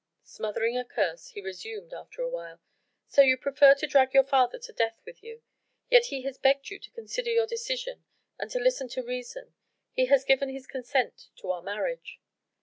[0.23, 2.59] Smothering a curse, he resumed after a while:
[3.07, 5.43] "So you prefer to drag your father to death with you?
[5.91, 8.03] Yet he has begged you to consider your decision
[8.39, 9.53] and to listen to reason.
[9.91, 12.19] He has given his consent to our marriage."